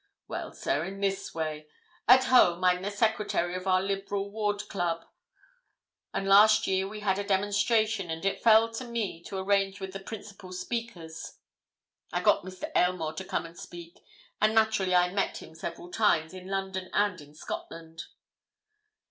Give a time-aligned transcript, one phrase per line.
[0.27, 1.67] "Well, sir, in this way.
[2.07, 5.05] At home, I'm the secretary of our Liberal Ward Club,
[6.11, 9.93] and last year we had a demonstration, and it fell to me to arrange with
[9.93, 11.37] the principal speakers.
[12.11, 12.71] I got Mr.
[12.75, 13.99] Aylmore to come and speak,
[14.41, 18.05] and naturally I met him several times, in London and in Scotland."